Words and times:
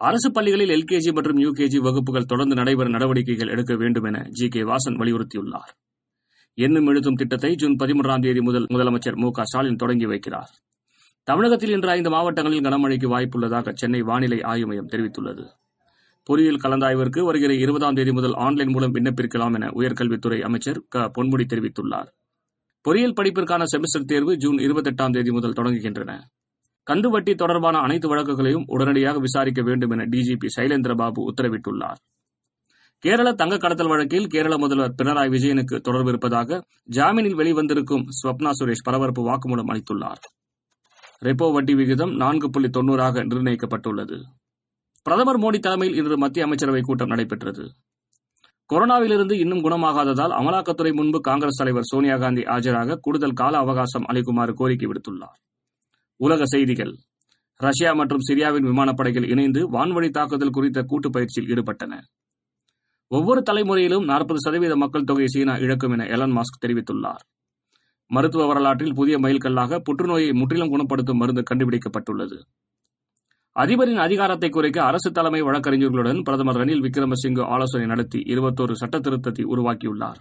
அரசு 0.00 0.30
பள்ளிகளில் 0.30 0.68
எல்கேஜி 0.68 1.12
மற்றும் 1.12 1.38
யுகேஜி 1.38 1.76
வகுப்புகள் 1.76 2.24
தொடர்ந்து 2.24 2.54
நடைபெற 2.54 2.88
நடவடிக்கைகள் 2.88 3.48
எடுக்க 3.48 3.76
வேண்டும் 3.76 4.04
என 4.04 4.26
ஜி 4.28 4.48
கே 4.48 4.62
வாசன் 4.62 4.90
வலியுறுத்தியுள்ளார். 4.90 5.72
எண்ணும் 6.54 6.86
எழுத்தும் 6.86 7.14
திட்டத்தை 7.14 7.54
ஜூன் 7.54 7.76
பதிமூன்றாம் 7.78 8.20
தேதி 8.20 8.40
முதல் 8.40 8.66
முதலமைச்சர் 8.66 9.16
மு 9.16 9.30
க 9.30 9.44
ஸ்டாலின் 9.44 9.76
தொடங்கி 9.76 10.06
வைக்கிறார். 10.06 10.50
தமிழகத்தில் 11.22 11.70
இன்று 11.70 11.88
ஐந்து 11.88 12.10
மாவட்டங்களில் 12.10 12.60
கனமழைக்கு 12.60 13.08
வாய்ப்புள்ளதாக 13.08 13.72
சென்னை 13.72 14.02
வானிலை 14.02 14.42
ஆய்வு 14.42 14.66
மையம் 14.66 14.88
தெரிவித்துள்ளது. 14.88 15.46
பொறியியல் 16.24 16.60
கலந்தாய்விற்கு 16.62 17.24
வருகிற 17.24 17.54
இருபதாம் 17.54 17.94
தேதி 17.94 18.12
முதல் 18.12 18.34
ஆன்லைன் 18.34 18.70
மூலம் 18.70 18.94
விண்ணப்பிக்கலாம் 18.94 19.54
என 19.54 19.68
உயர்கல்வித்துறை 19.68 20.40
அமைச்சர் 20.40 20.84
க. 20.88 21.10
பொன்முடி 21.18 21.44
தெரிவித்துள்ளார். 21.48 22.08
பொறியியல் 22.80 23.12
படிப்பிற்கான 23.12 23.64
செமஸ்டர் 23.76 24.04
தேர்வு 24.04 24.36
ஜூன் 24.36 24.56
இருபத்தெட்டாம் 24.56 25.10
தேதி 25.10 25.30
முதல் 25.30 25.52
தொடங்குகின்றன. 25.52 26.20
கந்து 26.90 27.06
வட்டி 27.08 27.34
தொடர்பான 27.34 27.78
அனைத்து 27.78 28.08
வழக்குகளையும் 28.08 28.64
உடனடியாக 28.66 29.18
விசாரிக்க 29.18 29.62
வேண்டும் 29.62 29.90
என 29.90 30.04
டிஜிபி 30.04 30.46
சைலேந்திரபாபு 30.56 31.28
உத்தரவிட்டுள்ளார். 31.30 31.96
கேரள 32.98 33.32
தங்க 33.32 33.56
கடத்தல் 33.56 33.88
வழக்கில் 33.88 34.26
கேரள 34.26 34.58
முதல்வர் 34.58 34.94
பினராயி 35.02 35.30
விஜயனுக்கு 35.30 35.80
தொடர்பு 35.80 36.08
இருப்பதாக 36.08 36.64
ஜாமீனில் 36.90 37.36
வெளிவந்திருக்கும் 37.36 38.04
ஸ்வப்னா 38.22 38.50
சுரேஷ் 38.60 38.84
பரபரப்பு 38.84 39.28
வாக்குமூலம் 39.28 39.68
அளித்துள்ளார். 39.68 40.22
ரெப்போ 41.22 41.52
வட்டி 41.52 41.74
விகிதம் 41.74 42.16
நான்கு 42.16 42.50
புள்ளி 42.50 42.70
தொன்னூறாக 42.70 43.24
நிர்ணயிக்கப்பட்டுள்ளது. 43.24 44.22
பிரதமர் 45.02 45.38
மோடி 45.38 45.58
தலைமையில் 45.58 45.96
இன்று 45.96 46.18
மத்திய 46.18 46.46
அமைச்சரவைக் 46.46 46.82
கூட்டம் 46.82 47.08
நடைபெற்றது. 47.08 47.70
கொரோனாவிலிருந்து 48.72 49.32
இன்னும் 49.32 49.64
குணமாகாததால் 49.64 50.32
அமலாக்கத்துறை 50.32 50.92
முன்பு 50.92 51.20
காங்கிரஸ் 51.20 51.56
தலைவர் 51.56 51.82
சோனியா 51.82 52.16
காந்தி 52.16 52.42
ஆஜராக 52.42 52.96
கூடுதல் 53.00 53.32
கால 53.32 53.58
அவகாசம் 53.58 54.04
அளிக்குமாறு 54.04 54.54
கோரிக்கை 54.54 54.88
விடுத்துள்ளார். 54.88 55.46
உலக 56.20 56.44
செய்திகள். 56.44 56.92
ரஷ்யா 57.60 57.92
மற்றும் 57.92 58.24
சிரியாவின் 58.28 58.66
விமானப்படைகள் 58.70 59.26
இணைந்து 59.30 59.60
வான்வழி 59.70 60.10
தாக்குதல் 60.10 60.50
குறித்த 60.50 60.82
கூட்டு 60.82 61.10
பயிற்சியில் 61.10 61.50
ஈடுபட்டன. 61.52 61.94
ஒவ்வொரு 63.10 63.42
தலைமுறையிலும் 63.42 64.04
நாற்பது 64.04 64.40
சதவீத 64.40 64.76
மக்கள் 64.76 65.04
தொகையை 65.04 65.26
சீனா 65.26 65.56
இழக்கும் 65.56 65.92
என 65.92 66.06
எலன் 66.06 66.34
மாஸ்க் 66.36 66.62
தெரிவித்துள்ளார். 66.66 67.22
மருத்துவ 68.10 68.46
வரலாற்றில் 68.46 68.94
புதிய 68.94 69.18
மைல்கல்லாக 69.18 69.80
புற்றுநோயை 69.80 70.32
முற்றிலும் 70.32 70.68
குணப்படுத்தும் 70.68 71.16
மருந்து 71.16 71.42
கண்டுபிடிக்கப்பட்டுள்ளது. 71.50 72.38
அதிபரின் 73.56 73.96
அதிகாரத்தை 73.96 74.48
குறைக்க 74.50 74.78
அரசு 74.82 75.10
தலைமை 75.10 75.42
வழக்கறிஞர்களுடன் 75.42 76.20
பிரதமர் 76.22 76.56
ரணில் 76.56 76.84
விக்ரமசிங்கே 76.86 77.44
ஆலோசனை 77.54 77.86
நடத்தி 77.86 78.18
இருபத்தோரு 78.18 78.72
சட்ட 78.72 78.98
திருத்தத்தை 78.98 79.44
உருவாக்கியுள்ளார். 79.44 80.20